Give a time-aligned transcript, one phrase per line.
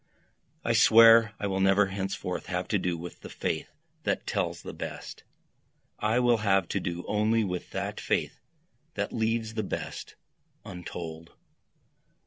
[0.65, 3.69] I swear I will never henceforth have to do with the faith
[4.01, 5.23] that tells the best,
[5.99, 8.39] I will have to do only with that faith
[8.95, 10.15] that leaves the best
[10.65, 11.33] untold.